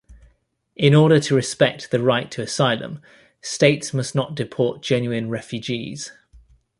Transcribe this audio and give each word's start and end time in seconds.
In 0.75 0.95
order 0.95 1.19
to 1.19 1.35
respect 1.35 1.91
the 1.91 2.01
right 2.01 2.31
to 2.31 2.41
asylum 2.41 3.03
states 3.39 3.93
must 3.93 4.15
not 4.15 4.33
deport 4.33 4.81
genuine 4.81 5.29
refugees. 5.29 6.11